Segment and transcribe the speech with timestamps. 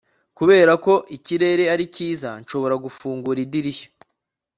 [0.37, 3.87] kubera ko ikirere ari cyiza, nshobora gufungura idirishya